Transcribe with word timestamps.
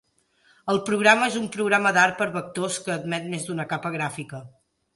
El 0.71 0.79
programa 0.87 1.27
és 1.31 1.37
un 1.41 1.45
programa 1.57 1.93
d'art 1.99 2.17
per 2.23 2.29
vectors 2.39 2.81
que 2.87 2.95
admet 2.97 3.31
més 3.35 3.49
d'una 3.51 3.69
capa 3.75 3.95
gràfica. 3.99 4.45